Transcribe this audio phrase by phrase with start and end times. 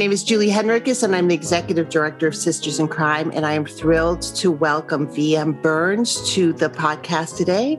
[0.00, 3.30] Name is Julie Hennrikus, and I'm the Executive Director of Sisters in Crime.
[3.34, 7.78] And I am thrilled to welcome VM Burns to the podcast today.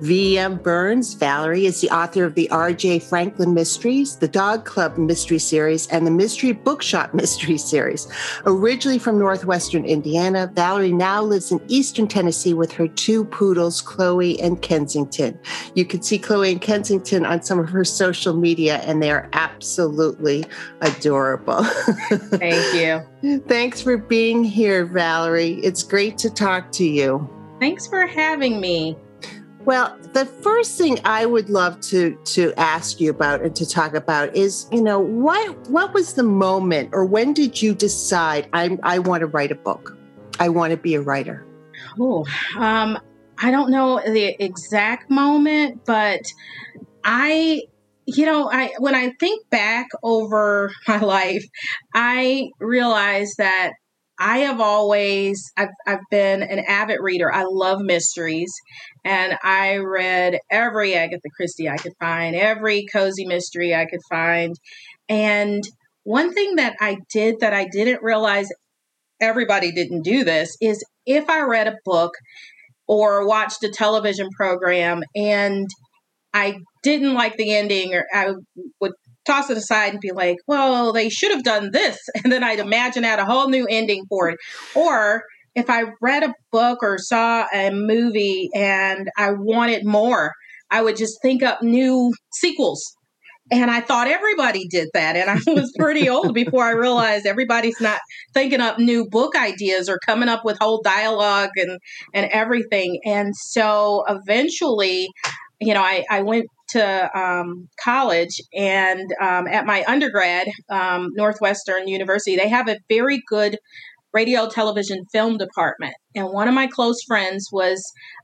[0.00, 3.00] VM Burns, Valerie, is the author of the R.J.
[3.00, 8.08] Franklin Mysteries, the Dog Club Mystery Series, and the Mystery Bookshop Mystery Series.
[8.46, 14.40] Originally from Northwestern Indiana, Valerie now lives in Eastern Tennessee with her two poodles, Chloe
[14.40, 15.38] and Kensington.
[15.74, 19.28] You can see Chloe and Kensington on some of her social media, and they are
[19.34, 20.46] absolutely
[20.80, 21.57] adorable.
[21.64, 22.74] Thank
[23.22, 23.40] you.
[23.48, 25.54] Thanks for being here, Valerie.
[25.62, 27.28] It's great to talk to you.
[27.60, 28.96] Thanks for having me.
[29.64, 33.94] Well, the first thing I would love to to ask you about and to talk
[33.94, 38.78] about is, you know, what what was the moment or when did you decide I
[38.82, 39.96] I want to write a book?
[40.40, 41.44] I want to be a writer.
[42.00, 42.24] Oh,
[42.56, 42.98] um,
[43.42, 46.32] I don't know the exact moment, but
[47.04, 47.62] I
[48.08, 51.44] you know, I when I think back over my life,
[51.94, 53.72] I realize that
[54.18, 57.32] I have always I've I've been an avid reader.
[57.32, 58.52] I love mysteries
[59.04, 64.56] and I read every Agatha Christie I could find, every cozy mystery I could find.
[65.10, 65.62] And
[66.04, 68.48] one thing that I did that I didn't realize
[69.20, 72.12] everybody didn't do this is if I read a book
[72.86, 75.68] or watched a television program and
[76.32, 78.34] I didn't like the ending, or I
[78.80, 78.92] would
[79.28, 81.98] toss it aside and be like, well, they should have done this.
[82.24, 84.38] And then I'd imagine out a whole new ending for it.
[84.74, 85.22] Or
[85.54, 90.32] if I read a book or saw a movie and I wanted more,
[90.70, 92.82] I would just think up new sequels.
[93.50, 95.16] And I thought everybody did that.
[95.16, 98.00] And I was pretty old before I realized everybody's not
[98.34, 101.78] thinking up new book ideas or coming up with whole dialogue and,
[102.12, 103.00] and everything.
[103.06, 105.08] And so eventually
[105.60, 111.88] you know, I, I went to um, college and um, at my undergrad, um, Northwestern
[111.88, 113.58] University, they have a very good
[114.12, 115.94] radio, television, film department.
[116.14, 117.82] And one of my close friends was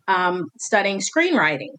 [0.09, 1.75] um, studying screenwriting.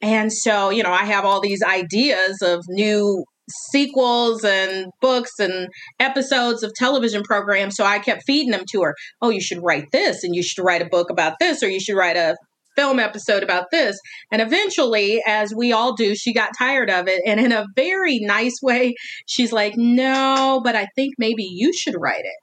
[0.00, 3.24] And so, you know, I have all these ideas of new
[3.70, 5.68] sequels and books and
[6.00, 7.76] episodes of television programs.
[7.76, 8.94] So I kept feeding them to her.
[9.20, 11.80] Oh, you should write this, and you should write a book about this, or you
[11.80, 12.36] should write a
[12.76, 13.98] film episode about this.
[14.30, 17.22] And eventually, as we all do, she got tired of it.
[17.26, 18.94] And in a very nice way,
[19.26, 22.36] she's like, No, but I think maybe you should write it.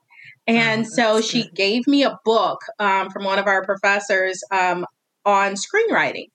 [0.46, 1.54] And oh, so she good.
[1.54, 4.84] gave me a book um, from one of our professors um,
[5.24, 6.26] on screenwriting.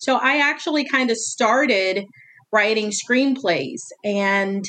[0.00, 2.04] So I actually kind of started
[2.52, 4.64] writing screenplays and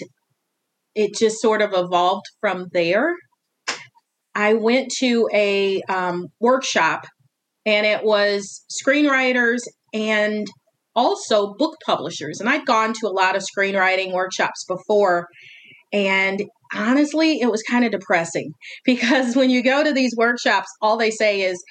[0.96, 3.16] it just sort of evolved from there.
[4.34, 7.06] I went to a um, workshop
[7.66, 9.60] and it was screenwriters
[9.94, 10.48] and
[10.96, 12.40] also book publishers.
[12.40, 15.28] And I'd gone to a lot of screenwriting workshops before.
[15.92, 16.44] And
[16.74, 18.52] honestly, it was kind of depressing
[18.86, 21.62] because when you go to these workshops, all they say is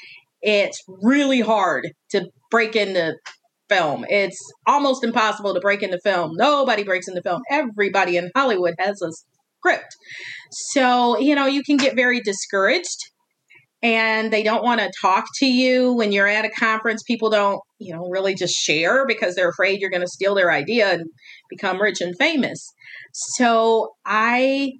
[0.43, 3.15] it's really hard to break into
[3.69, 4.05] film.
[4.09, 6.33] It's almost impossible to break into film.
[6.35, 7.41] Nobody breaks into film.
[7.51, 9.11] Everybody in Hollywood has a
[9.59, 9.97] script.
[10.73, 12.99] So, you know, you can get very discouraged
[13.85, 17.03] and they don't want to talk to you when you're at a conference.
[17.03, 20.51] People don't you know really just share because they're afraid you're going to steal their
[20.51, 21.05] idea and
[21.51, 22.73] become rich and famous.
[23.13, 24.73] So i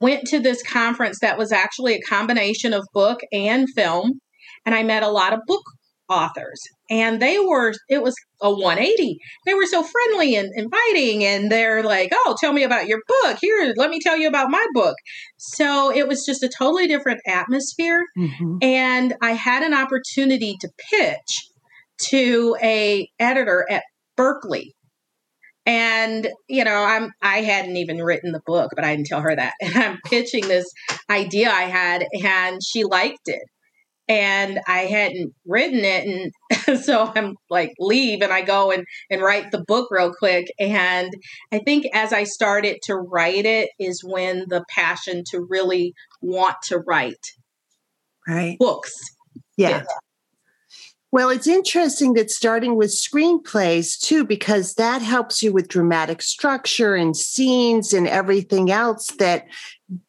[0.00, 4.20] went to this conference that was actually a combination of book and film
[4.66, 5.62] and i met a lot of book
[6.08, 6.60] authors.
[6.88, 11.82] And they were it was a 180 they were so friendly and inviting and they're
[11.82, 13.38] like oh tell me about your book.
[13.40, 14.96] Here let me tell you about my book.
[15.36, 18.04] So it was just a totally different atmosphere.
[18.18, 18.58] Mm-hmm.
[18.62, 21.48] and i had an opportunity to pitch
[22.10, 23.82] to a editor at
[24.16, 24.74] Berkley.
[25.64, 29.34] And you know i'm i hadn't even written the book but i didn't tell her
[29.34, 29.54] that.
[29.60, 30.66] And i'm pitching this
[31.10, 33.42] idea i had and she liked it
[34.08, 36.32] and I hadn't written it.
[36.66, 40.46] And so I'm like, leave and I go and, and write the book real quick.
[40.58, 41.12] And
[41.52, 46.56] I think as I started to write it is when the passion to really want
[46.64, 47.32] to write
[48.26, 48.92] right books.
[49.56, 49.84] Yeah.
[51.12, 56.94] Well, it's interesting that starting with screenplays too, because that helps you with dramatic structure
[56.94, 59.46] and scenes and everything else that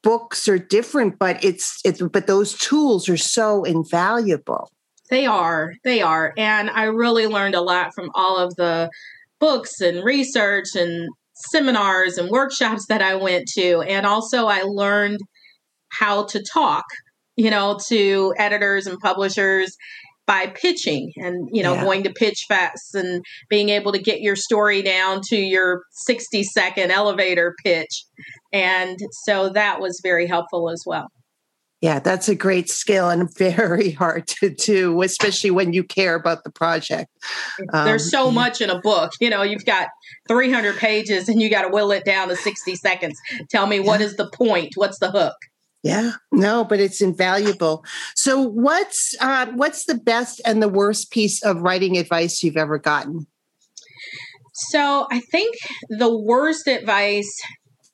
[0.01, 4.71] books are different, but it's it's but those tools are so invaluable.
[5.09, 5.73] They are.
[5.83, 6.33] They are.
[6.37, 8.89] And I really learned a lot from all of the
[9.39, 13.81] books and research and seminars and workshops that I went to.
[13.81, 15.19] And also I learned
[15.89, 16.85] how to talk,
[17.35, 19.77] you know, to editors and publishers
[20.27, 21.83] by pitching and you know yeah.
[21.83, 26.43] going to pitch fest and being able to get your story down to your 60
[26.43, 28.05] second elevator pitch.
[28.53, 31.07] And so that was very helpful as well.
[31.81, 36.43] Yeah that's a great skill and very hard to do especially when you care about
[36.43, 37.09] the project.
[37.71, 39.87] There's um, so much in a book you know you've got
[40.27, 43.17] 300 pages and you got to will it down to 60 seconds.
[43.49, 44.73] Tell me what is the point?
[44.75, 45.35] What's the hook
[45.87, 47.85] yeah, no, but it's invaluable.
[48.13, 52.77] So, what's uh, what's the best and the worst piece of writing advice you've ever
[52.77, 53.25] gotten?
[54.53, 55.55] So, I think
[55.87, 57.31] the worst advice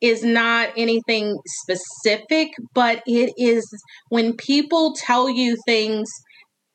[0.01, 3.63] is not anything specific, but it is
[4.09, 6.09] when people tell you things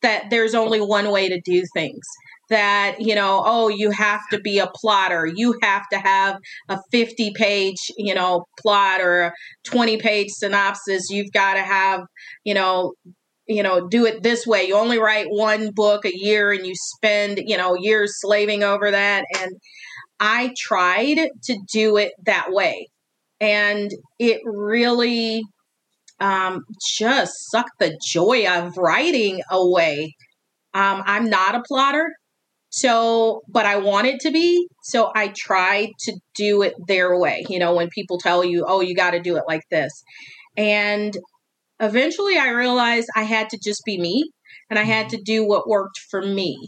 [0.02, 2.06] that there's only one way to do things
[2.50, 5.26] that you know oh you have to be a plotter.
[5.26, 6.36] You have to have
[6.68, 9.32] a 50 page you know plot or a
[9.64, 11.10] 20 page synopsis.
[11.10, 12.02] You've got to have
[12.44, 12.94] you know
[13.46, 14.64] you know do it this way.
[14.64, 18.90] You only write one book a year and you spend you know years slaving over
[18.90, 19.24] that.
[19.40, 19.52] And
[20.20, 22.88] i tried to do it that way.
[23.40, 25.42] And it really
[26.18, 26.64] um,
[26.98, 30.16] just sucked the joy of writing away.
[30.74, 32.10] Um, i'm not a plotter
[32.70, 34.68] so, but I want it to be.
[34.82, 37.44] So I tried to do it their way.
[37.48, 39.92] You know, when people tell you, oh, you got to do it like this.
[40.56, 41.16] And
[41.80, 44.30] eventually I realized I had to just be me
[44.68, 45.16] and I had mm-hmm.
[45.16, 46.58] to do what worked for me.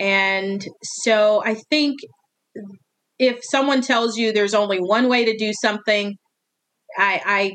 [0.00, 1.98] And so I think
[3.18, 6.16] if someone tells you there's only one way to do something,
[6.98, 7.52] I, I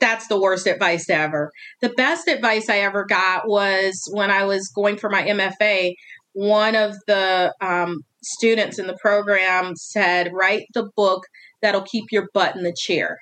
[0.00, 1.50] that's the worst advice ever.
[1.80, 5.92] The best advice I ever got was when I was going for my MFA
[6.32, 11.22] one of the um, students in the program said, write the book
[11.62, 13.16] that'll keep your butt in the chair.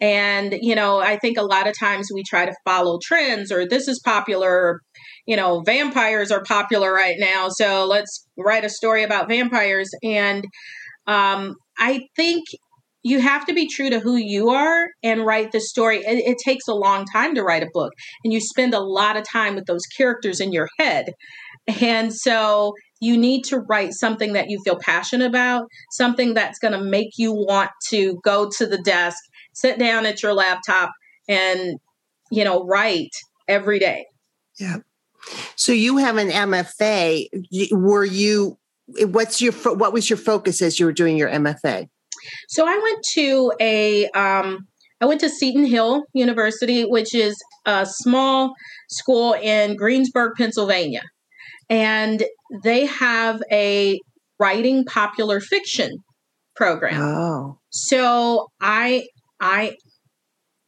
[0.00, 3.68] And, you know, I think a lot of times we try to follow trends or
[3.68, 4.80] this is popular, or,
[5.26, 7.48] you know, vampires are popular right now.
[7.50, 9.90] So let's write a story about vampires.
[10.02, 10.44] And
[11.06, 12.44] um, I think
[13.02, 15.98] you have to be true to who you are and write the story.
[15.98, 17.92] It, it takes a long time to write a book,
[18.24, 21.06] and you spend a lot of time with those characters in your head.
[21.80, 26.72] And so you need to write something that you feel passionate about, something that's going
[26.72, 29.18] to make you want to go to the desk,
[29.54, 30.92] sit down at your laptop
[31.28, 31.78] and,
[32.30, 33.10] you know, write
[33.48, 34.06] every day.
[34.58, 34.78] Yeah.
[35.56, 37.28] So you have an MFA.
[37.72, 41.88] Were you, what's your, what was your focus as you were doing your MFA?
[42.48, 44.66] So I went to a, um,
[45.00, 47.34] I went to Seton Hill University, which is
[47.64, 48.52] a small
[48.90, 51.02] school in Greensburg, Pennsylvania
[51.70, 52.24] and
[52.64, 53.98] they have a
[54.38, 55.90] writing popular fiction
[56.56, 57.00] program.
[57.00, 57.58] Oh.
[57.70, 59.06] So I
[59.40, 59.76] I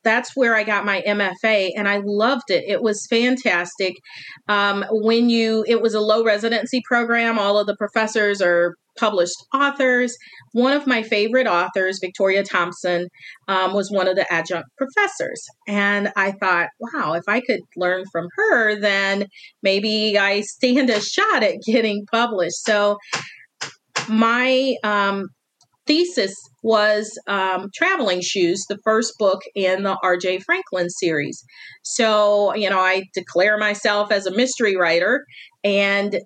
[0.05, 2.65] that's where I got my MFA and I loved it.
[2.67, 3.95] It was fantastic.
[4.49, 7.39] Um, when you, it was a low residency program.
[7.39, 10.17] All of the professors are published authors.
[10.53, 13.08] One of my favorite authors, Victoria Thompson,
[13.49, 15.43] um, was one of the adjunct professors.
[15.67, 19.27] And I thought, wow, if I could learn from her, then
[19.63, 22.65] maybe I stand a shot at getting published.
[22.65, 22.99] So
[24.08, 25.29] my um,
[25.87, 30.41] thesis was um, Traveling Shoes, the first book in the R.J.
[30.41, 31.43] Franklin series.
[31.82, 35.25] So, you know, I declare myself as a mystery writer,
[35.65, 36.20] and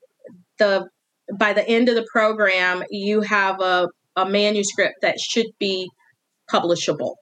[0.58, 0.88] the
[1.34, 5.88] by the end of the program, you have a, a manuscript that should be
[6.50, 7.14] publishable.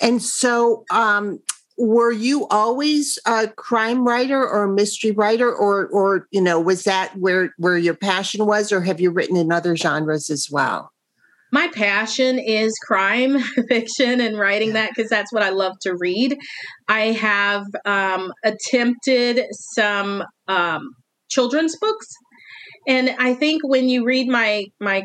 [0.00, 1.40] And so, um,
[1.76, 6.84] were you always a crime writer or a mystery writer, or, or you know, was
[6.84, 10.92] that where where your passion was, or have you written in other genres as well?
[11.52, 16.36] My passion is crime fiction and writing that because that's what I love to read.
[16.88, 20.90] I have um, attempted some um,
[21.28, 22.06] children's books
[22.90, 25.04] and I think when you read my my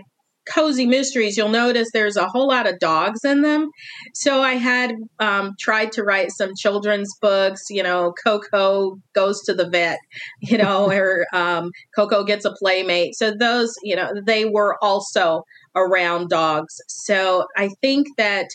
[0.52, 3.70] cozy mysteries, you'll notice there's a whole lot of dogs in them.
[4.16, 9.54] So I had um, tried to write some children's books, you know, Coco goes to
[9.54, 10.00] the vet,
[10.42, 13.16] you know, or um, Coco gets a playmate.
[13.16, 15.44] So those, you know, they were also
[15.76, 16.76] around dogs.
[16.88, 18.48] So I think that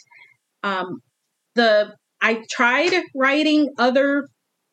[0.64, 1.00] um,
[1.54, 4.26] the I tried writing other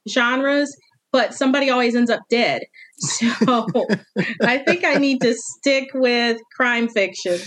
[0.09, 0.75] genres
[1.11, 2.61] but somebody always ends up dead.
[3.17, 3.67] So
[4.41, 7.39] I think I need to stick with crime fiction.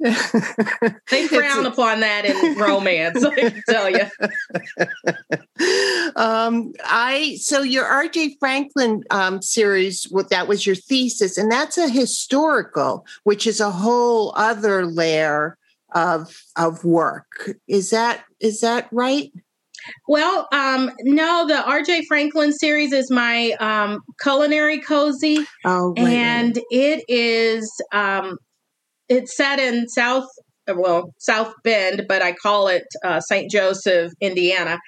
[1.10, 4.06] they frown upon that in romance, I can tell you.
[6.16, 8.36] Um, I so your R.J.
[8.40, 13.70] Franklin um, series, what, that was your thesis, and that's a historical, which is a
[13.70, 15.58] whole other layer
[15.94, 17.52] of of work.
[17.68, 19.30] Is that is that right?
[20.08, 26.56] Well, um, no, the RJ Franklin series is my um, culinary cozy, oh, right, and
[26.56, 26.64] right.
[26.70, 28.38] it is um,
[29.08, 30.28] it's set in South
[30.68, 33.50] well South Bend, but I call it uh, St.
[33.50, 34.78] Joseph, Indiana.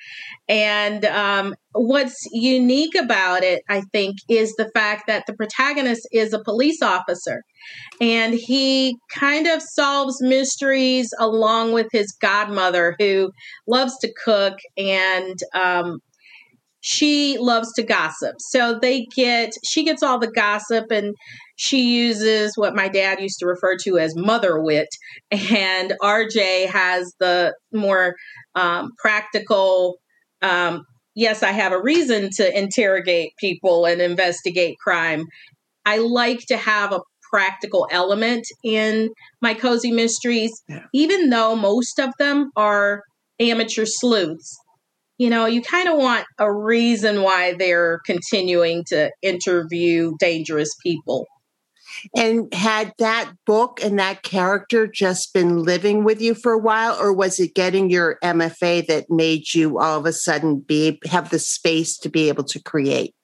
[0.48, 6.32] And um, what's unique about it, I think, is the fact that the protagonist is
[6.32, 7.42] a police officer
[8.00, 13.30] and he kind of solves mysteries along with his godmother who
[13.66, 16.00] loves to cook and um,
[16.82, 21.14] she loves to gossip so they get she gets all the gossip and
[21.56, 24.88] she uses what my dad used to refer to as mother wit
[25.30, 28.14] and rj has the more
[28.54, 29.96] um, practical
[30.42, 30.82] um,
[31.14, 35.24] yes i have a reason to interrogate people and investigate crime
[35.84, 39.08] I like to have a practical element in
[39.40, 40.84] my cozy mysteries, yeah.
[40.92, 43.02] even though most of them are
[43.40, 44.56] amateur sleuths.
[45.22, 51.28] You know, you kind of want a reason why they're continuing to interview dangerous people.
[52.16, 56.98] And had that book and that character just been living with you for a while,
[57.00, 61.30] or was it getting your MFA that made you all of a sudden be have
[61.30, 63.14] the space to be able to create?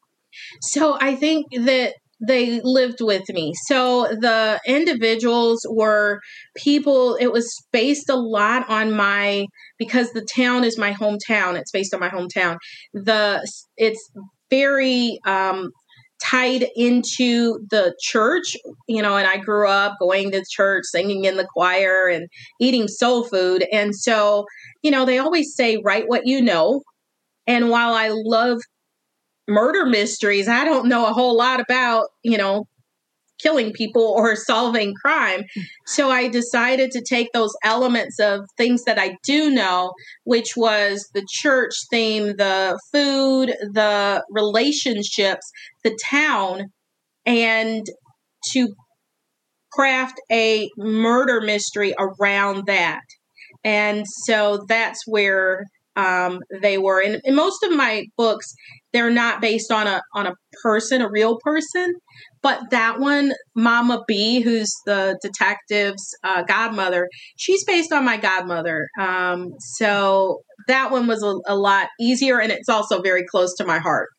[0.61, 1.95] So I think that
[2.27, 3.53] they lived with me.
[3.67, 6.21] So the individuals were
[6.57, 9.47] people, it was based a lot on my
[9.79, 11.57] because the town is my hometown.
[11.57, 12.57] It's based on my hometown.
[12.93, 13.47] The
[13.77, 14.11] it's
[14.51, 15.71] very um
[16.21, 18.57] tied into the church,
[18.89, 22.29] you know, and I grew up going to church, singing in the choir and
[22.61, 23.65] eating soul food.
[23.73, 24.45] And so,
[24.83, 26.83] you know, they always say write what you know.
[27.47, 28.59] And while I love
[29.49, 30.49] murder mysteries.
[30.49, 32.67] I don't know a whole lot about, you know,
[33.41, 35.45] killing people or solving crime.
[35.87, 39.93] So I decided to take those elements of things that I do know,
[40.25, 45.51] which was the church theme, the food, the relationships,
[45.85, 46.67] the town,
[47.25, 47.87] and
[48.53, 48.69] to
[49.73, 53.03] craft a murder mystery around that.
[53.65, 55.65] And so that's where
[55.97, 57.03] um, they were.
[57.03, 58.47] And in most of my books,
[58.93, 61.95] they're not based on a on a person, a real person.
[62.43, 68.89] But that one, Mama B, who's the detective's uh, godmother, she's based on my godmother.
[68.99, 73.65] Um, so that one was a, a lot easier, and it's also very close to
[73.65, 74.11] my heart.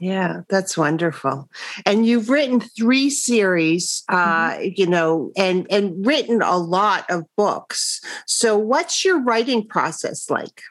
[0.00, 1.48] Yeah, that's wonderful.
[1.84, 4.68] And you've written three series, uh, mm-hmm.
[4.76, 8.00] you know, and and written a lot of books.
[8.26, 10.62] So, what's your writing process like?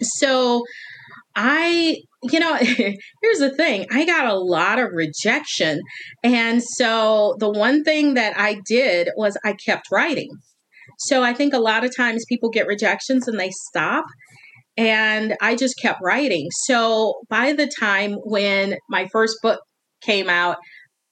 [0.00, 0.64] So,
[1.36, 1.98] I
[2.30, 5.80] you know, here's the thing I got a lot of rejection.
[6.22, 10.30] And so the one thing that I did was I kept writing.
[10.98, 14.04] So I think a lot of times people get rejections and they stop.
[14.76, 16.48] And I just kept writing.
[16.66, 19.60] So by the time when my first book
[20.02, 20.56] came out,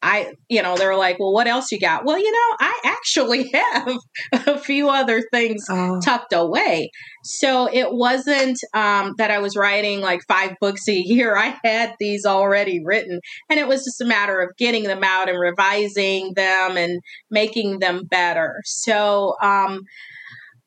[0.02, 2.04] I, you know, they're like, well, what else you got?
[2.04, 3.96] Well, you know, I actually have
[4.32, 6.00] a few other things oh.
[6.00, 6.90] tucked away.
[7.22, 11.36] So it wasn't um, that I was writing like five books a year.
[11.42, 13.20] I had these already written.
[13.48, 17.78] And it was just a matter of getting them out and revising them and making
[17.78, 18.60] them better.
[18.64, 19.82] So um,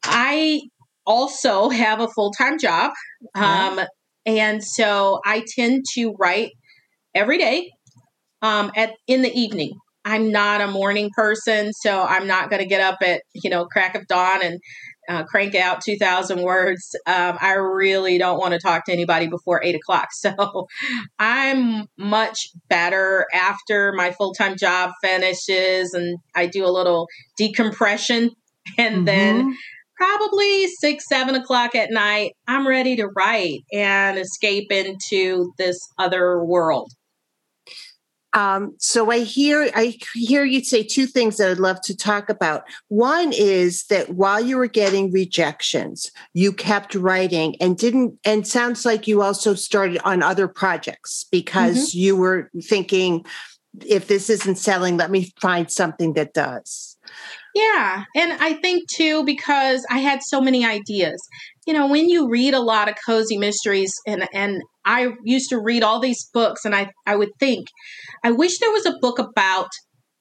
[0.04, 0.62] I
[1.06, 2.94] also have a full time job.
[3.36, 3.82] Um,
[4.25, 6.51] and so I tend to write
[7.13, 7.70] every day
[8.42, 9.74] um, at in the evening.
[10.08, 13.65] I'm not a morning person, so I'm not going to get up at you know
[13.65, 14.60] crack of dawn and
[15.08, 16.96] uh, crank out 2,000 words.
[17.06, 20.10] Um, I really don't want to talk to anybody before eight o'clock.
[20.25, 20.68] So
[21.20, 28.32] I'm much better after my full time job finishes and I do a little decompression.
[28.80, 29.06] And mm-hmm.
[29.06, 29.58] then
[29.96, 36.44] probably six, seven o'clock at night, I'm ready to write and escape into this other
[36.44, 36.89] world.
[38.36, 42.30] Um, so I hear I hear you say two things that I'd love to talk
[42.30, 42.63] about.
[42.89, 48.20] One is that while you were getting rejections, you kept writing and didn't.
[48.25, 52.00] And sounds like you also started on other projects because mm-hmm.
[52.00, 53.25] you were thinking,
[53.86, 56.98] if this isn't selling, let me find something that does.
[57.54, 61.22] Yeah, and I think too because I had so many ideas.
[61.65, 65.60] You know, when you read a lot of cozy mysteries and and I used to
[65.60, 67.68] read all these books and I, I would think,
[68.24, 69.70] I wish there was a book about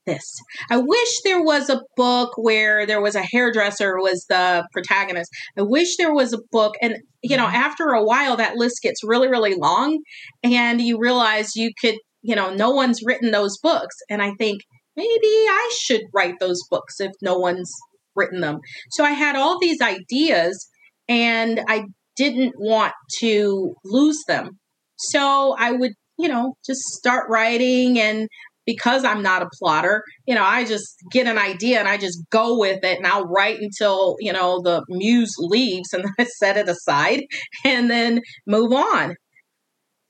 [0.07, 0.25] this.
[0.71, 5.31] I wish there was a book where there was a hairdresser was the protagonist.
[5.59, 7.57] I wish there was a book and you know, mm-hmm.
[7.57, 10.01] after a while that list gets really really long
[10.43, 14.61] and you realize you could, you know, no one's written those books and I think
[14.97, 17.73] maybe I should write those books if no one's
[18.15, 18.61] written them.
[18.91, 20.69] So I had all these ideas
[21.09, 21.85] and I
[22.17, 24.59] didn't want to lose them.
[24.97, 28.29] So I would, you know, just start writing and
[28.67, 32.19] because I'm not a plotter, you know, I just get an idea and I just
[32.31, 36.57] go with it and I'll write until, you know, the muse leaves and I set
[36.57, 37.25] it aside
[37.65, 39.17] and then move on.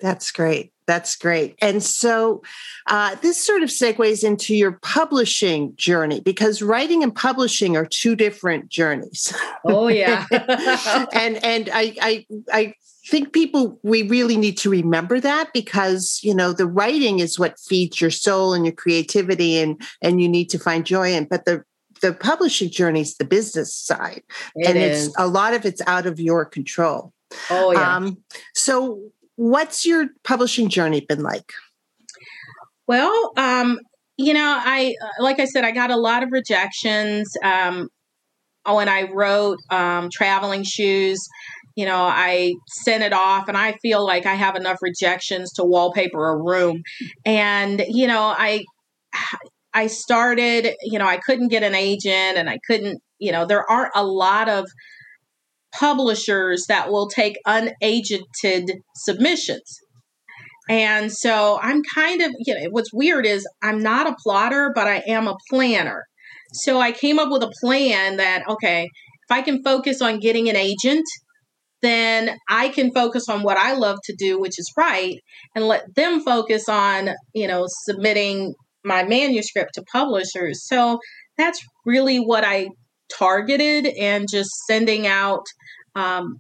[0.01, 0.74] That's great.
[0.87, 1.57] That's great.
[1.63, 2.43] And so
[2.89, 8.15] uh, this sort of segues into your publishing journey because writing and publishing are two
[8.15, 9.35] different journeys.
[9.65, 10.27] Oh yeah.
[11.13, 12.75] and and I, I I
[13.07, 17.59] think people we really need to remember that because you know the writing is what
[17.59, 21.45] feeds your soul and your creativity and and you need to find joy in but
[21.45, 21.63] the
[22.01, 24.23] the publishing journey is the business side
[24.57, 25.09] it and is.
[25.09, 27.13] it's a lot of it's out of your control
[27.51, 28.17] oh yeah um,
[28.55, 28.99] so
[29.37, 31.53] what's your publishing journey been like
[32.87, 33.79] well um
[34.17, 37.89] you know i like i said i got a lot of rejections um
[38.67, 41.19] when i wrote um traveling shoes
[41.77, 45.65] you know, I sent it off and I feel like I have enough rejections to
[45.65, 46.83] wallpaper a room.
[47.25, 48.65] And, you know, I
[49.73, 53.69] I started, you know, I couldn't get an agent and I couldn't, you know, there
[53.69, 54.67] aren't a lot of
[55.79, 59.79] publishers that will take unagented submissions.
[60.69, 64.87] And so I'm kind of, you know, what's weird is I'm not a plotter, but
[64.87, 66.05] I am a planner.
[66.53, 70.49] So I came up with a plan that, okay, if I can focus on getting
[70.49, 71.05] an agent
[71.85, 75.19] then I can focus on what I love to do, which is write,
[75.55, 80.67] and let them focus on, you know, submitting my manuscript to publishers.
[80.67, 80.99] So
[81.37, 82.69] that's really what I
[83.13, 85.45] targeted and just sending out
[85.95, 86.39] um,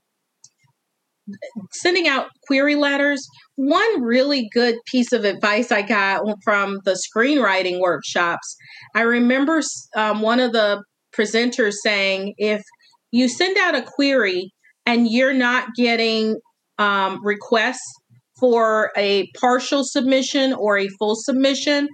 [1.73, 3.27] sending out query letters.
[3.57, 8.57] One really good piece of advice I got from the screenwriting workshops.
[8.95, 9.63] I remember
[9.97, 10.83] um, one of the
[11.17, 12.63] presenters saying, if
[13.11, 14.53] you send out a query
[14.87, 16.37] and you're not getting
[16.79, 17.93] um, requests
[18.39, 21.89] for a partial submission or a full submission,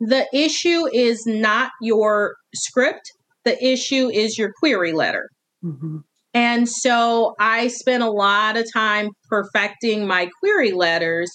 [0.00, 3.12] the issue is not your script.
[3.44, 5.28] The issue is your query letter.
[5.64, 5.98] Mm-hmm.
[6.34, 11.30] And so I spent a lot of time perfecting my query letters.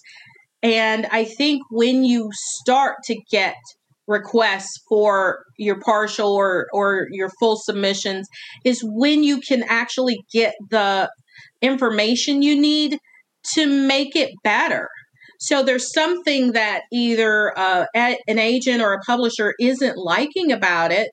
[0.64, 3.56] And I think when you start to get
[4.08, 8.28] requests for your partial or or your full submissions
[8.64, 11.10] is when you can actually get the
[11.62, 12.98] information you need
[13.54, 14.88] to make it better
[15.40, 21.12] so there's something that either uh, an agent or a publisher isn't liking about it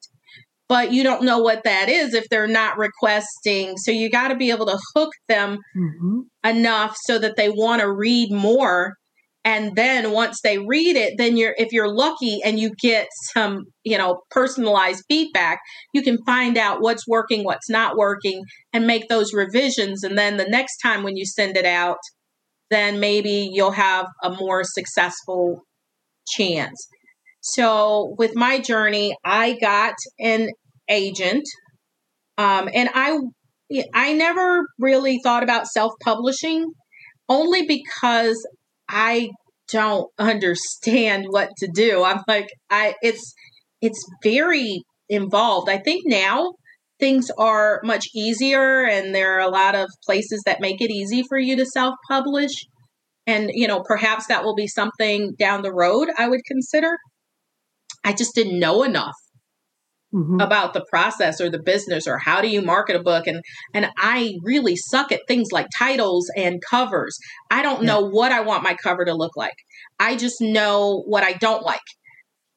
[0.75, 3.77] but you don't know what that is if they're not requesting.
[3.77, 6.23] So you got to be able to hook them mm-hmm.
[6.45, 8.95] enough so that they want to read more.
[9.45, 13.67] And then once they read it then you're if you're lucky and you get some
[13.85, 15.61] you know personalized feedback
[15.93, 20.03] you can find out what's working what's not working and make those revisions.
[20.03, 21.99] And then the next time when you send it out
[22.73, 25.63] then maybe you'll have a more successful
[26.27, 26.89] chance.
[27.43, 30.49] So with my journey i got an
[30.89, 31.45] agent
[32.39, 33.19] um, and i
[33.95, 36.67] i never really thought about self-publishing
[37.29, 38.37] only because
[38.89, 39.31] I
[39.69, 42.05] don't understand what to do.
[42.05, 43.35] I'm like, I it's
[43.81, 45.69] it's very involved.
[45.69, 46.53] I think now
[46.99, 51.23] things are much easier and there are a lot of places that make it easy
[51.29, 52.53] for you to self-publish.
[53.27, 56.97] And you know, perhaps that will be something down the road I would consider.
[58.05, 59.15] I just didn't know enough
[60.15, 60.41] mm-hmm.
[60.41, 63.91] about the process or the business or how do you market a book and and
[63.99, 67.19] I really suck at things like titles and covers.
[67.51, 67.89] I don't yeah.
[67.89, 69.57] know what I want my cover to look like.
[69.99, 71.81] I just know what I don't like.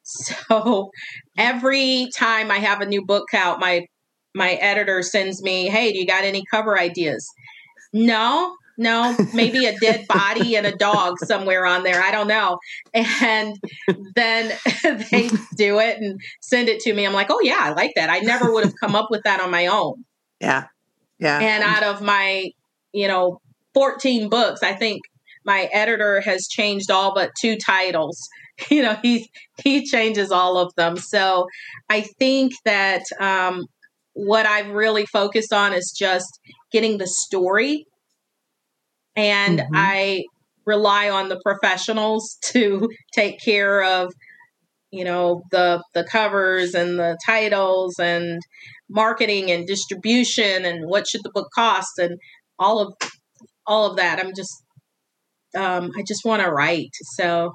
[0.09, 0.89] So
[1.37, 3.85] every time I have a new book out, my
[4.33, 7.27] my editor sends me, "Hey, do you got any cover ideas?"
[7.91, 12.01] No, no, maybe a dead body and a dog somewhere on there.
[12.01, 12.59] I don't know.
[12.93, 13.57] And
[14.15, 14.53] then
[15.11, 17.05] they do it and send it to me.
[17.05, 18.09] I'm like, oh, yeah, I like that.
[18.09, 20.05] I never would have come up with that on my own.
[20.39, 20.65] Yeah.
[21.19, 21.39] Yeah.
[21.39, 22.51] And out of my,
[22.93, 23.41] you know,
[23.73, 25.01] 14 books, I think
[25.43, 28.27] my editor has changed all but two titles.
[28.71, 29.29] You know, he
[29.63, 30.97] he changes all of them.
[30.97, 31.45] So
[31.91, 33.67] I think that um,
[34.13, 36.39] what I've really focused on is just
[36.71, 37.85] getting the story
[39.17, 39.75] and mm-hmm.
[39.75, 40.23] I
[40.65, 44.13] rely on the professionals to take care of
[44.91, 48.41] you know the the covers and the titles and
[48.89, 52.17] marketing and distribution and what should the book cost and
[52.57, 52.93] all of
[53.65, 54.63] all of that i'm just
[55.57, 57.51] um, i just want to write so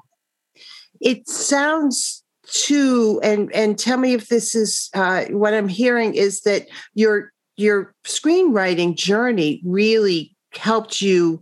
[1.01, 6.41] it sounds too and and tell me if this is uh, what i'm hearing is
[6.41, 11.41] that your your screenwriting journey really helped you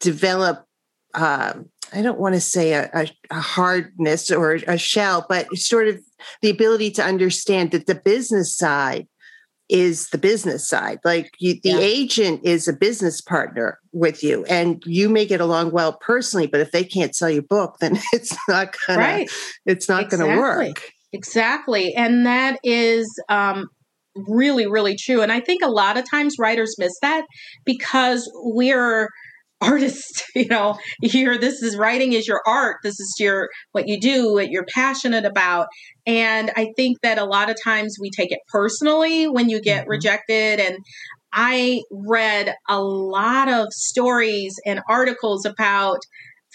[0.00, 0.66] develop
[1.14, 1.54] uh,
[1.92, 6.00] I don't want to say a, a, a, hardness or a shell, but sort of
[6.40, 9.06] the ability to understand that the business side
[9.68, 11.00] is the business side.
[11.04, 11.78] Like you, the yeah.
[11.78, 16.60] agent is a business partner with you, and you may get along well personally, but
[16.60, 18.98] if they can't sell your book, then it's not gonna.
[18.98, 19.30] Right.
[19.66, 20.26] It's not exactly.
[20.26, 20.92] going to work.
[21.12, 23.68] Exactly, and that is um,
[24.16, 25.22] really, really true.
[25.22, 27.24] And I think a lot of times writers miss that
[27.64, 29.08] because we're
[29.62, 34.00] artists, you know here this is writing is your art this is your what you
[34.00, 35.68] do what you're passionate about
[36.04, 39.82] and i think that a lot of times we take it personally when you get
[39.82, 39.90] mm-hmm.
[39.90, 40.78] rejected and
[41.32, 46.00] i read a lot of stories and articles about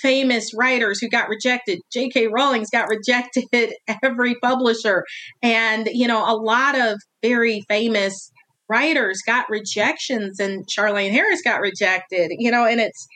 [0.01, 5.03] famous writers who got rejected j.k rowling's got rejected every publisher
[5.41, 8.31] and you know a lot of very famous
[8.69, 13.07] writers got rejections and Charlaine Harris got rejected, you know, and it's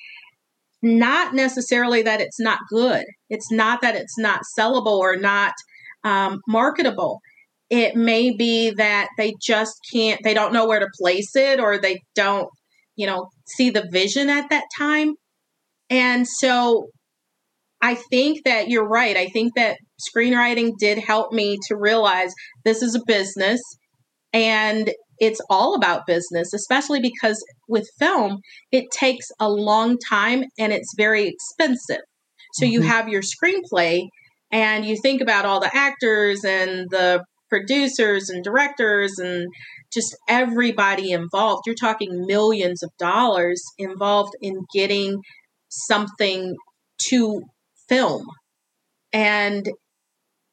[0.82, 3.06] not necessarily that it's not good.
[3.30, 5.54] It's not that it's not sellable or not
[6.04, 7.20] um, marketable.
[7.70, 11.78] It may be that they just can't, they don't know where to place it or
[11.78, 12.50] they don't,
[12.96, 15.15] you know, see the vision at that time.
[15.91, 16.88] And so
[17.82, 19.17] I think that you're right.
[19.17, 23.60] I think that screenwriting did help me to realize this is a business
[24.34, 28.39] and it's all about business, especially because with film,
[28.71, 32.04] it takes a long time and it's very expensive.
[32.54, 32.73] So mm-hmm.
[32.73, 34.08] you have your screenplay
[34.51, 39.47] and you think about all the actors and the producers and directors and
[39.93, 41.63] just everybody involved.
[41.65, 45.21] You're talking millions of dollars involved in getting
[45.71, 46.55] something
[47.10, 47.41] to
[47.89, 48.25] film.
[49.13, 49.69] And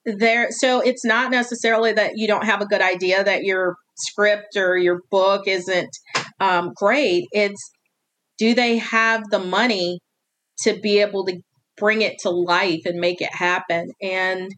[0.04, 4.56] there so it's not necessarily that you don't have a good idea that your script
[4.56, 5.90] or your book isn't
[6.40, 7.26] um, great.
[7.32, 7.70] It's
[8.38, 10.00] do they have the money
[10.60, 11.40] to be able to
[11.76, 13.90] bring it to life and make it happen?
[14.00, 14.50] And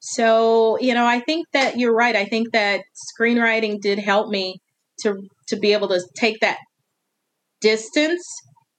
[0.00, 2.16] so you know i think that you're right.
[2.16, 2.82] I think that
[3.18, 4.60] screenwriting did help me
[5.00, 6.58] to to be able to take that
[7.60, 8.22] distance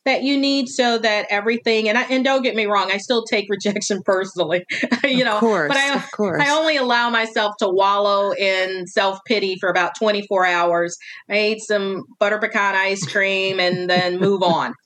[0.07, 3.23] that you need so that everything and I, and don't get me wrong I still
[3.23, 4.65] take rejection personally
[5.03, 6.01] you know course, but I
[6.39, 10.97] I only allow myself to wallow in self-pity for about 24 hours.
[11.29, 14.73] I ate some butter pecan ice cream and then move on.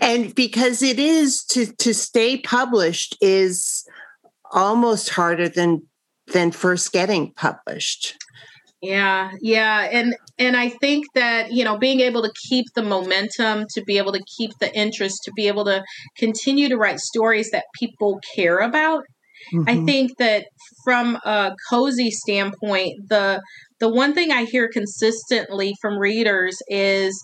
[0.00, 3.84] And because it is to to stay published is
[4.50, 5.82] almost harder than
[6.32, 8.16] than first getting published
[8.82, 13.66] yeah, yeah, and and I think that you know being able to keep the momentum,
[13.74, 15.84] to be able to keep the interest, to be able to
[16.18, 19.04] continue to write stories that people care about.
[19.54, 19.68] Mm-hmm.
[19.68, 20.46] I think that
[20.84, 23.40] from a cozy standpoint, the
[23.78, 27.22] the one thing I hear consistently from readers is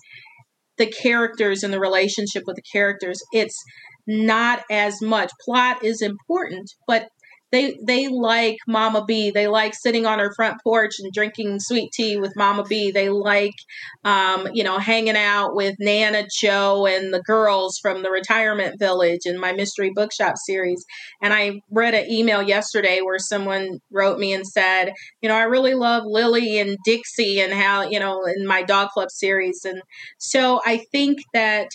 [0.77, 3.19] the characters and the relationship with the characters.
[3.33, 3.61] It's
[4.07, 7.09] not as much plot is important, but
[7.51, 9.31] they they like Mama B.
[9.31, 12.91] They like sitting on her front porch and drinking sweet tea with Mama B.
[12.91, 13.55] They like,
[14.03, 19.21] um, you know, hanging out with Nana Joe and the girls from the retirement village
[19.25, 20.85] in my mystery bookshop series.
[21.21, 25.43] And I read an email yesterday where someone wrote me and said, you know, I
[25.43, 29.65] really love Lily and Dixie and how you know in my dog club series.
[29.65, 29.81] And
[30.19, 31.69] so I think that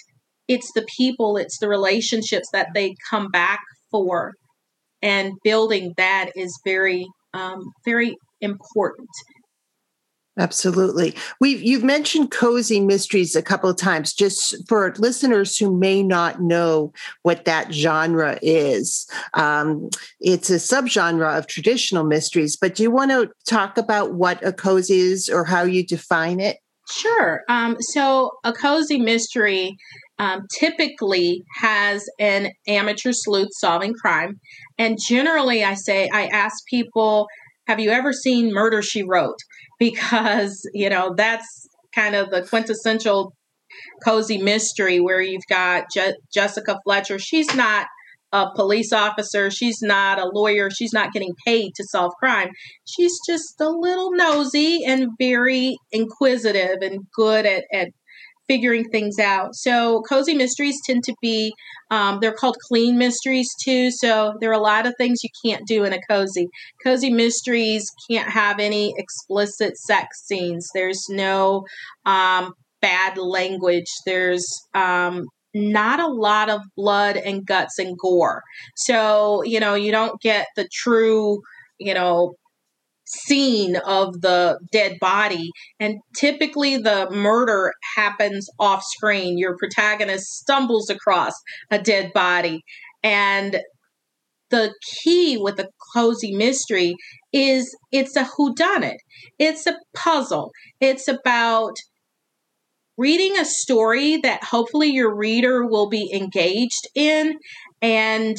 [0.47, 3.61] it's the people, it's the relationships that they come back
[3.91, 4.35] for
[5.05, 9.09] and building that is very um, very important
[10.37, 11.15] Absolutely.
[11.41, 16.43] We've you've mentioned cozy mysteries a couple of times just for listeners who may not
[16.43, 19.09] know what that genre is.
[19.35, 19.91] Um,
[20.21, 24.53] it's a subgenre of traditional mysteries, but do you want to talk about what a
[24.53, 26.57] cozy is or how you define it?
[26.91, 27.43] Sure.
[27.49, 29.77] Um, so a cozy mystery
[30.19, 34.41] um, typically has an amateur sleuth solving crime.
[34.79, 37.27] And generally, I say, I ask people,
[37.67, 39.39] have you ever seen Murder She Wrote?
[39.81, 43.35] Because, you know, that's kind of the quintessential
[44.05, 47.19] cozy mystery where you've got Je- Jessica Fletcher.
[47.19, 47.87] She's not
[48.33, 49.51] a police officer.
[49.51, 50.69] She's not a lawyer.
[50.71, 52.51] She's not getting paid to solve crime.
[52.85, 57.89] She's just a little nosy and very inquisitive and good at, at
[58.49, 59.55] figuring things out.
[59.55, 61.53] So cozy mysteries tend to be
[61.91, 63.91] um, they're called clean mysteries too.
[63.91, 66.49] So there are a lot of things you can't do in a cozy.
[66.83, 70.69] Cozy mysteries can't have any explicit sex scenes.
[70.75, 71.65] There's no
[72.05, 73.91] um, bad language.
[74.07, 78.43] There's um, not a lot of blood and guts and gore.
[78.77, 81.41] So, you know, you don't get the true,
[81.79, 82.35] you know,
[83.23, 85.51] scene of the dead body.
[85.81, 89.39] And typically the murder happens off screen.
[89.39, 91.33] Your protagonist stumbles across
[91.71, 92.63] a dead body.
[93.03, 93.61] And
[94.51, 96.95] the key with a cozy mystery
[97.33, 98.97] is it's a whodunit.
[99.39, 100.51] It's a puzzle.
[100.81, 101.75] It's about
[102.97, 107.37] reading a story that hopefully your reader will be engaged in
[107.83, 108.37] and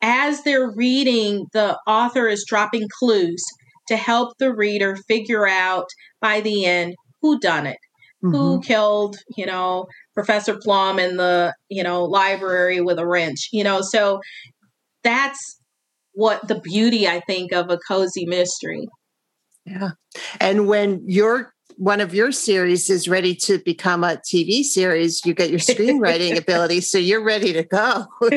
[0.00, 3.42] as they're reading the author is dropping clues
[3.88, 5.86] to help the reader figure out
[6.20, 7.78] by the end who done it.
[8.24, 8.34] Mm-hmm.
[8.34, 13.62] who killed you know professor plum in the you know library with a wrench you
[13.62, 13.82] know?
[13.82, 14.20] So
[15.04, 15.60] that's
[16.14, 18.86] what the beauty i think of a cozy mystery.
[19.66, 19.90] Yeah.
[20.40, 25.34] And when you're one of your series is ready to become a TV series, you
[25.34, 28.06] get your screenwriting ability, so you're ready to go.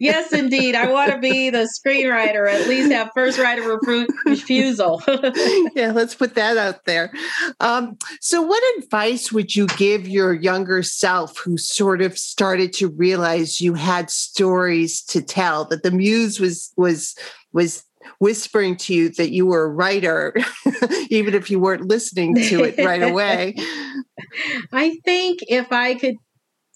[0.00, 0.74] yes, indeed.
[0.74, 3.80] I want to be the screenwriter, at least have first right of
[4.24, 5.02] refusal.
[5.74, 7.12] yeah, let's put that out there.
[7.60, 12.88] Um, so, what advice would you give your younger self who sort of started to
[12.88, 17.16] realize you had stories to tell, that the muse was was
[17.52, 17.85] was
[18.18, 20.34] whispering to you that you were a writer,
[21.10, 23.54] even if you weren't listening to it right away.
[24.72, 26.16] I think if I could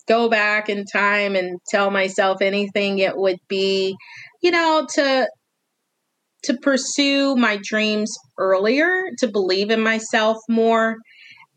[0.08, 3.96] go back in time and tell myself anything, it would be,
[4.42, 5.28] you know, to
[6.42, 10.96] to pursue my dreams earlier, to believe in myself more,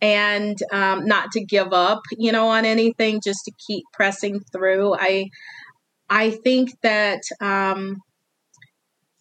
[0.02, 4.94] and um, not to give up, you know, on anything, just to keep pressing through.
[4.96, 5.30] I
[6.10, 7.98] I think that um,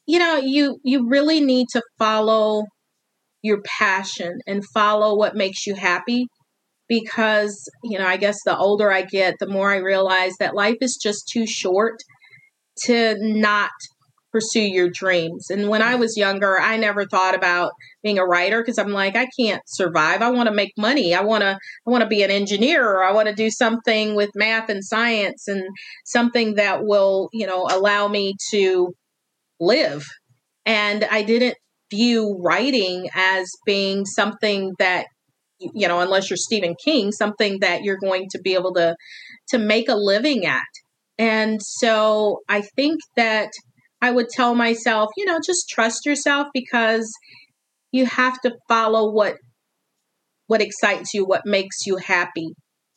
[0.07, 2.65] you know you you really need to follow
[3.43, 6.27] your passion and follow what makes you happy
[6.88, 10.77] because you know i guess the older i get the more i realize that life
[10.81, 11.97] is just too short
[12.85, 13.71] to not
[14.33, 15.51] pursue your dreams.
[15.51, 19.15] And when i was younger i never thought about being a writer because i'm like
[19.15, 20.23] i can't survive.
[20.23, 21.15] I want to make money.
[21.15, 24.15] I want to i want to be an engineer or i want to do something
[24.15, 25.62] with math and science and
[26.07, 28.95] something that will you know allow me to
[29.62, 30.05] live.
[30.66, 31.57] And I didn't
[31.90, 35.07] view writing as being something that
[35.59, 38.96] you know unless you're Stephen King something that you're going to be able to
[39.48, 40.62] to make a living at.
[41.18, 43.51] And so I think that
[44.01, 47.09] I would tell myself, you know, just trust yourself because
[47.92, 49.37] you have to follow what
[50.46, 52.48] what excites you, what makes you happy.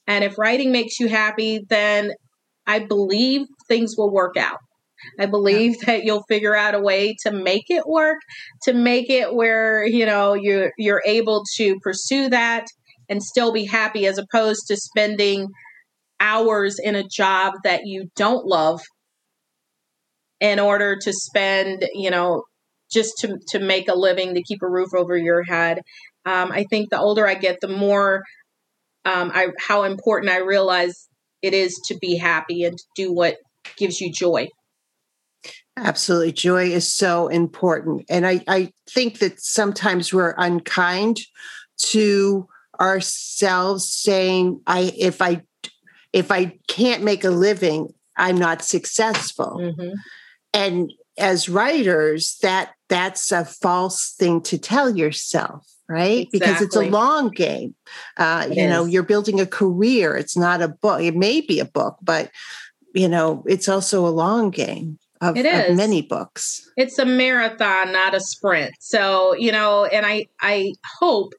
[0.08, 2.12] And if writing makes you happy, then
[2.65, 4.58] I believe things will work out.
[5.20, 8.18] I believe that you'll figure out a way to make it work,
[8.63, 12.68] to make it where, you know, you're you're able to pursue that
[13.10, 15.48] and still be happy as opposed to spending
[16.20, 18.82] hours in a job that you don't love
[20.39, 22.44] in order to spend, you know,
[22.91, 25.80] just to to make a living to keep a roof over your head.
[26.26, 28.24] Um, I think the older I get, the more
[29.06, 31.08] um, I how important I realize
[31.41, 33.38] it is to be happy and to do what
[33.78, 34.48] gives you joy.
[35.78, 36.32] Absolutely.
[36.32, 38.06] Joy is so important.
[38.10, 41.20] And I, I think that sometimes we're unkind
[41.78, 42.48] to
[42.80, 45.44] ourselves saying, I if I
[46.14, 49.58] if I can't make a living, I'm not successful.
[49.60, 49.94] Mm-hmm.
[50.54, 56.28] And as writers, that that's a false thing to tell yourself, right?
[56.32, 56.40] Exactly.
[56.40, 57.76] Because it's a long game.
[58.16, 58.70] Uh, you is.
[58.70, 60.16] know, you're building a career.
[60.16, 61.02] It's not a book.
[61.02, 62.32] It may be a book, but
[62.94, 65.72] you know, it's also a long game of, it is.
[65.72, 66.62] Of many books.
[66.78, 68.72] It's a marathon, not a sprint.
[68.80, 71.34] So, you know, and I I hope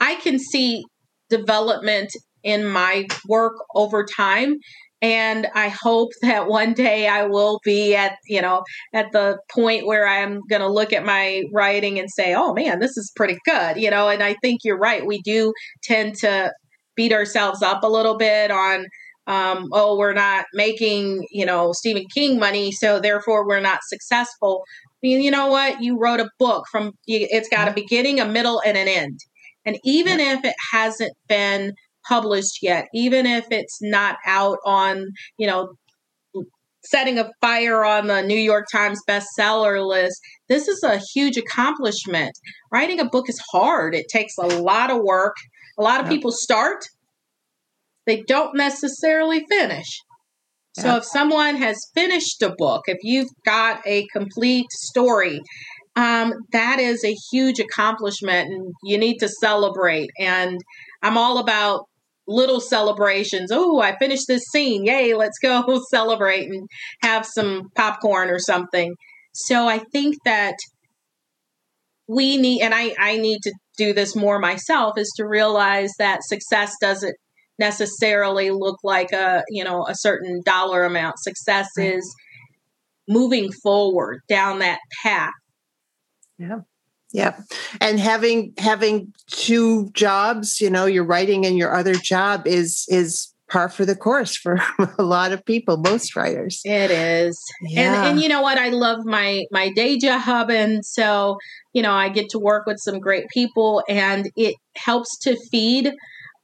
[0.00, 0.84] I can see
[1.28, 2.10] development
[2.42, 4.56] in my work over time
[5.02, 8.62] and i hope that one day i will be at you know
[8.94, 12.80] at the point where i'm going to look at my writing and say oh man
[12.80, 16.52] this is pretty good you know and i think you're right we do tend to
[16.96, 18.86] beat ourselves up a little bit on
[19.30, 24.64] um, oh, we're not making, you know, Stephen King money, so therefore we're not successful.
[25.02, 25.80] You know what?
[25.80, 29.20] You wrote a book from, it's got a beginning, a middle, and an end.
[29.64, 31.74] And even if it hasn't been
[32.08, 35.06] published yet, even if it's not out on,
[35.38, 35.74] you know,
[36.82, 42.32] setting a fire on the New York Times bestseller list, this is a huge accomplishment.
[42.72, 45.36] Writing a book is hard, it takes a lot of work.
[45.78, 46.12] A lot of yeah.
[46.14, 46.84] people start
[48.06, 50.00] they don't necessarily finish.
[50.78, 50.96] So Yeah.
[50.98, 55.40] if someone has finished a book, if you've got a complete story,
[55.96, 60.10] um, that is a huge accomplishment and you need to celebrate.
[60.18, 60.58] And
[61.02, 61.86] I'm all about
[62.28, 63.50] little celebrations.
[63.52, 64.84] Oh, I finished this scene.
[64.84, 66.68] Yay, let's go celebrate and
[67.02, 68.94] have some popcorn or something.
[69.34, 70.54] So I think that
[72.08, 76.20] we need, and I, I need to do this more myself, is to realize that
[76.24, 77.14] success doesn't
[77.60, 81.18] necessarily look like a, you know, a certain dollar amount.
[81.20, 81.94] Success Right.
[81.94, 82.14] is
[83.08, 85.32] moving forward down that path.
[86.38, 86.60] Yeah.
[87.12, 87.40] Yep.
[87.80, 93.32] And having having two jobs, you know, your writing and your other job is is
[93.50, 94.60] par for the course for
[94.98, 96.60] a lot of people, most writers.
[96.64, 97.36] It is.
[97.62, 97.80] Yeah.
[97.80, 98.58] And and you know what?
[98.58, 101.36] I love my my day job and so,
[101.72, 105.92] you know, I get to work with some great people and it helps to feed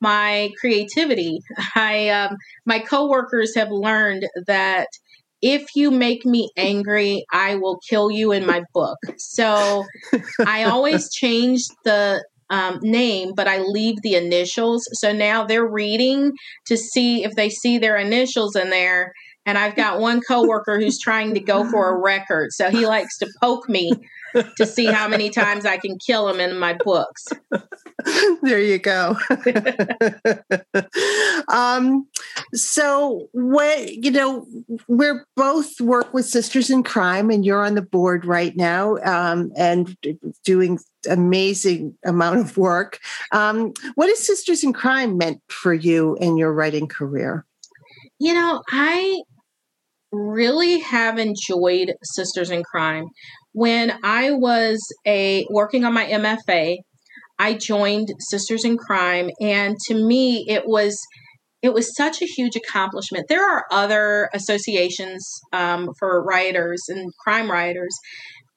[0.01, 1.41] my creativity.
[1.75, 4.89] I um my coworkers have learned that
[5.43, 8.99] if you make me angry, I will kill you in my book.
[9.19, 9.85] So
[10.47, 14.89] I always change the um, name, but I leave the initials.
[14.93, 16.33] So now they're reading
[16.67, 19.13] to see if they see their initials in there.
[19.45, 22.53] And I've got one coworker who's trying to go for a record.
[22.53, 23.93] So he likes to poke me
[24.57, 27.29] to see how many times I can kill him in my books.
[28.43, 29.17] there you go.
[31.49, 32.07] um,
[32.55, 34.47] so what you know,
[34.89, 39.53] we're both work with Sisters in Crime, and you're on the board right now, um,
[39.57, 39.97] and
[40.45, 43.01] doing amazing amount of work.
[43.33, 47.45] Um, what has Sisters in Crime meant for you in your writing career?
[48.19, 49.23] You know, I
[50.13, 53.07] really have enjoyed Sisters in Crime.
[53.53, 56.79] When I was a working on my MFA,
[57.39, 60.99] I joined Sisters in Crime and to me it was
[61.63, 63.27] it was such a huge accomplishment.
[63.29, 67.97] There are other associations um, for writers and crime writers,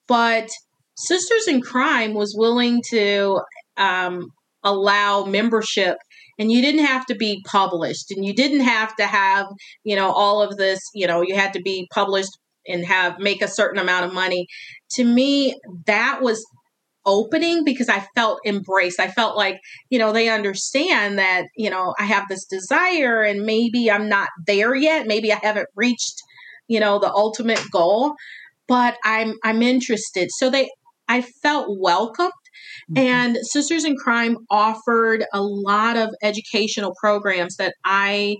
[0.08, 0.50] but
[0.96, 3.40] Sisters in Crime was willing to
[3.78, 4.28] um,
[4.64, 5.98] allow membership
[6.38, 9.46] and you didn't have to be published and you didn't have to have
[9.84, 12.32] you know all of this you know you had to be published
[12.68, 14.48] and have make a certain amount of money
[14.92, 16.46] to me that was
[17.06, 19.00] opening because i felt embraced.
[19.00, 19.60] I felt like
[19.90, 24.30] you know they understand that you know i have this desire and maybe i'm not
[24.46, 25.08] there yet.
[25.08, 26.22] Maybe i haven't reached
[26.68, 28.16] you know the ultimate goal
[28.68, 30.30] but i'm i'm interested.
[30.32, 30.70] So they
[31.08, 32.32] i felt welcomed.
[32.96, 38.38] And Sisters in Crime offered a lot of educational programs that I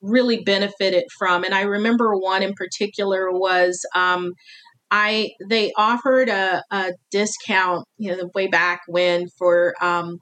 [0.00, 1.44] really benefited from.
[1.44, 4.32] And I remember one in particular was um,
[4.90, 10.18] I they offered a, a discount, you know, way back when for um,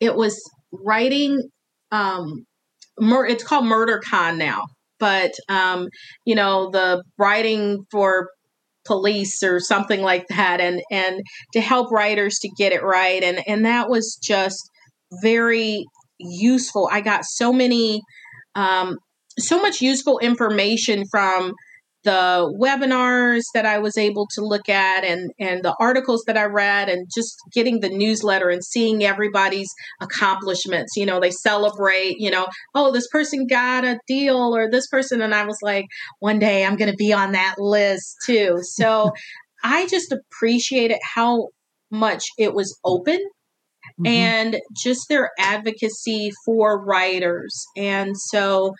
[0.00, 0.40] it was
[0.72, 1.42] writing.
[1.92, 2.44] Um,
[2.98, 4.64] mur- it's called MurderCon now,
[4.98, 5.88] but um,
[6.24, 8.28] you know the writing for
[8.86, 11.20] police or something like that and and
[11.52, 14.60] to help writers to get it right and and that was just
[15.22, 15.84] very
[16.18, 18.02] useful i got so many
[18.54, 18.96] um,
[19.38, 21.54] so much useful information from
[22.04, 26.44] the webinars that i was able to look at and and the articles that i
[26.44, 32.30] read and just getting the newsletter and seeing everybody's accomplishments you know they celebrate you
[32.30, 35.86] know oh this person got a deal or this person and i was like
[36.20, 39.10] one day i'm going to be on that list too so
[39.64, 41.48] i just appreciated how
[41.90, 43.18] much it was open
[44.00, 44.08] Mhm.
[44.08, 47.64] and just their advocacy for writers.
[47.76, 48.74] And so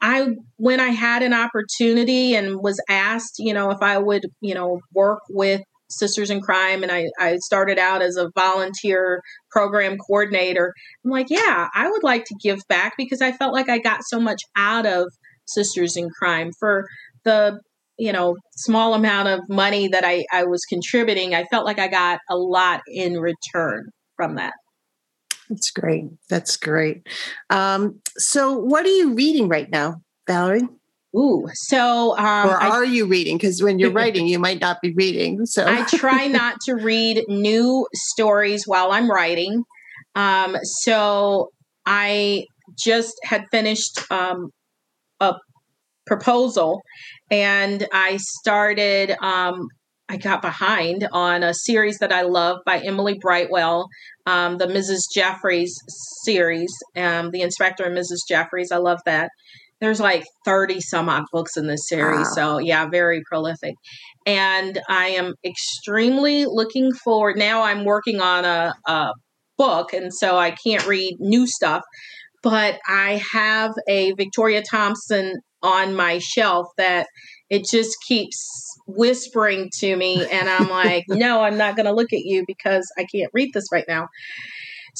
[0.00, 4.54] I when I had an opportunity and was asked, you know, if I would, you
[4.54, 9.96] know, work with Sisters in Crime and I, I started out as a volunteer program
[9.96, 10.74] coordinator.
[11.04, 14.00] I'm like, yeah, I would like to give back because I felt like I got
[14.06, 15.06] so much out of
[15.46, 16.86] Sisters in Crime for
[17.24, 17.58] the
[17.98, 21.88] you know small amount of money that I, I was contributing i felt like i
[21.88, 24.54] got a lot in return from that
[25.48, 26.04] That's great.
[26.28, 27.06] That's great.
[27.50, 30.68] Um, so, what are you reading right now, Valerie?
[31.16, 33.36] ooh so um, or I, are you reading?
[33.38, 35.46] Because when you're writing, you might not be reading.
[35.46, 39.64] So, I try not to read new stories while i'm writing
[40.14, 41.48] um, so
[41.86, 42.44] i
[42.78, 44.50] just had finished um,
[45.20, 45.34] a
[46.06, 46.82] proposal
[47.30, 49.68] and i started um,
[50.08, 53.88] I got behind on a series that I love by Emily Brightwell,
[54.26, 55.02] um, the Mrs.
[55.14, 55.76] Jeffries
[56.24, 58.20] series, um, the Inspector and Mrs.
[58.28, 58.72] Jeffries.
[58.72, 59.30] I love that.
[59.80, 62.26] There's like 30 some odd books in this series.
[62.28, 62.32] Wow.
[62.34, 63.74] So, yeah, very prolific.
[64.26, 67.36] And I am extremely looking forward.
[67.36, 69.12] Now I'm working on a, a
[69.56, 71.82] book, and so I can't read new stuff.
[72.42, 77.06] but I have a Victoria Thompson on my shelf that
[77.50, 82.12] it just keeps whispering to me and i'm like no i'm not going to look
[82.12, 84.08] at you because i can't read this right now.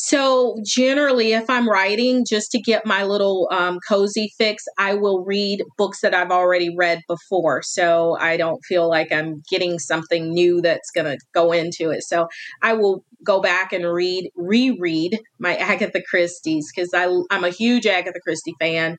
[0.01, 5.25] So generally if i'm writing just to get my little um, cozy fix i will
[5.25, 10.33] read books that i've already read before so i don't feel like i'm getting something
[10.33, 12.05] new that's going to go into it.
[12.05, 12.29] So
[12.63, 18.21] i will go back and read reread my agatha christie's because i'm a huge agatha
[18.21, 18.99] christie fan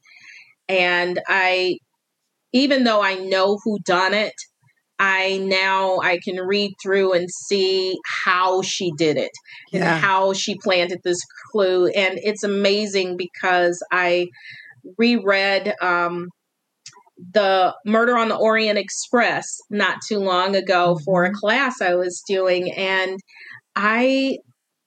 [0.70, 1.76] and i
[2.54, 4.34] even though I know who done it,
[4.98, 9.32] I now I can read through and see how she did it
[9.72, 9.80] yeah.
[9.96, 11.88] and how she planted this clue.
[11.88, 14.28] And it's amazing because I
[14.98, 16.28] reread um,
[17.34, 21.04] the Murder on the Orient Express not too long ago mm-hmm.
[21.04, 23.20] for a class I was doing, and
[23.76, 24.40] I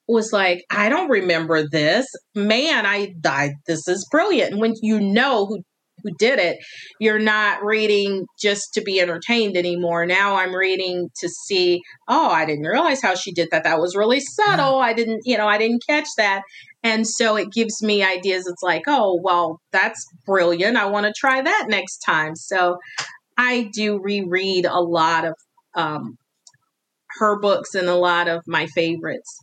[0.09, 2.07] was like, I don't remember this.
[2.35, 3.53] Man, I died.
[3.66, 4.53] This is brilliant.
[4.53, 5.62] And when you know who
[6.03, 6.59] who did it,
[7.01, 10.07] you're not reading just to be entertained anymore.
[10.07, 13.65] Now I'm reading to see, oh, I didn't realize how she did that.
[13.65, 14.79] That was really subtle.
[14.79, 16.43] I didn't, you know, I didn't catch that.
[16.83, 18.47] And so it gives me ideas.
[18.47, 20.77] It's like, oh, well, that's brilliant.
[20.77, 22.35] I want to try that next time.
[22.35, 22.79] So
[23.39, 25.35] I do reread a lot of
[25.75, 26.17] um,
[27.19, 29.41] her books and a lot of my favorites.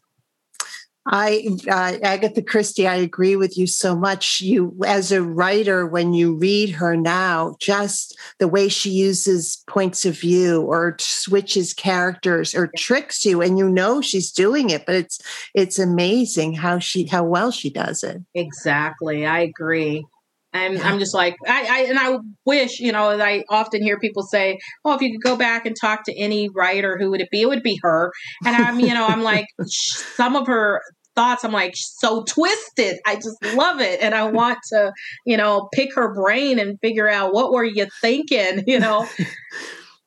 [1.06, 4.42] I, uh, Agatha Christie, I agree with you so much.
[4.42, 10.06] You, as a writer, when you read her now, just the way she uses points
[10.06, 14.96] of view or switches characters or tricks you, and you know she's doing it, but
[14.96, 15.20] it's
[15.56, 18.22] it's amazing how she how well she does it.
[18.36, 20.06] Exactly, I agree.
[20.54, 20.88] I'm yeah.
[20.88, 24.58] I'm just like I, I and I wish you know I often hear people say,
[24.84, 27.42] "Oh, if you could go back and talk to any writer, who would it be?
[27.42, 28.12] It would be her."
[28.46, 30.82] And I'm you know I'm like some of her
[31.16, 31.44] thoughts.
[31.44, 32.98] I'm like so twisted.
[33.06, 34.02] I just love it.
[34.02, 34.94] And I want to,
[35.26, 39.06] you know, pick her brain and figure out what were you thinking, you know?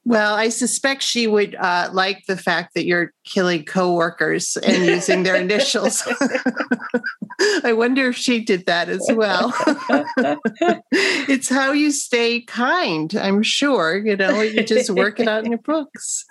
[0.04, 5.22] Well, I suspect she would uh, like the fact that you're killing coworkers and using
[5.22, 6.02] their initials.
[7.64, 9.54] I wonder if she did that as well.
[10.92, 13.96] it's how you stay kind, I'm sure.
[14.04, 16.24] You know, you just work it out in your books.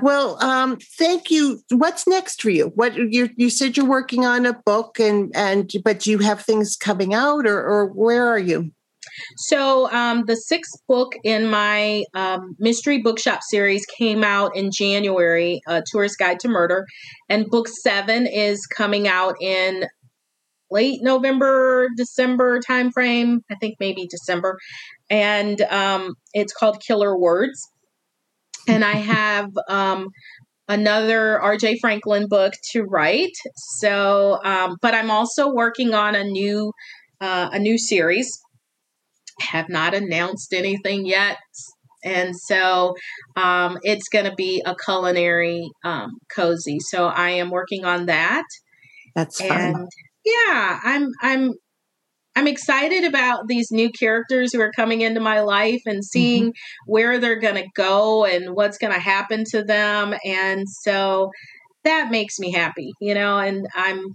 [0.00, 1.60] Well, um, thank you.
[1.70, 2.72] What's next for you?
[2.74, 6.76] What you you said you're working on a book, and and but you have things
[6.76, 8.72] coming out, or or where are you?
[9.36, 15.60] So, um, the sixth book in my um, mystery bookshop series came out in January,
[15.66, 16.86] A Tourist Guide to Murder.
[17.28, 19.86] And book seven is coming out in
[20.70, 23.38] late November, December timeframe.
[23.50, 24.58] I think maybe December.
[25.10, 27.60] And um, it's called Killer Words.
[28.66, 30.08] And I have um,
[30.68, 33.36] another RJ Franklin book to write.
[33.56, 36.72] So, um, but I'm also working on a new
[37.20, 38.30] uh, a new series
[39.40, 41.38] have not announced anything yet.
[42.04, 42.94] And so
[43.36, 46.78] um, it's going to be a culinary um, cozy.
[46.80, 48.44] So I am working on that.
[49.14, 49.50] That's fun.
[49.50, 49.88] And
[50.24, 51.54] yeah, I'm I'm
[52.36, 56.92] I'm excited about these new characters who are coming into my life and seeing mm-hmm.
[56.92, 60.14] where they're going to go and what's going to happen to them.
[60.24, 61.30] And so
[61.82, 64.14] that makes me happy, you know, and I'm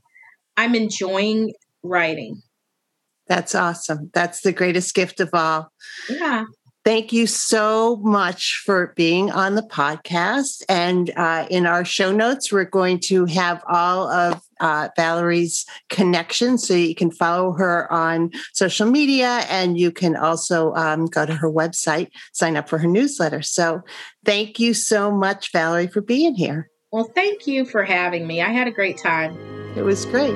[0.56, 1.52] I'm enjoying
[1.84, 2.42] writing.
[3.28, 4.12] That's awesome.
[4.14, 5.72] That's the greatest gift of all.
[6.10, 6.46] Yeah.
[6.86, 10.64] Thank you so much for being on the podcast.
[10.68, 16.68] And uh, in our show notes, we're going to have all of uh, Valerie's connections
[16.68, 21.34] so you can follow her on social media and you can also um, go to
[21.34, 23.42] her website, sign up for her newsletter.
[23.42, 23.82] So
[24.26, 26.70] thank you so much, Valerie, for being here.
[26.92, 28.42] Well, thank you for having me.
[28.42, 29.38] I had a great time.
[29.78, 30.36] It was great.